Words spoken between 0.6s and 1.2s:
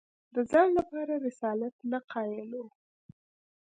لپاره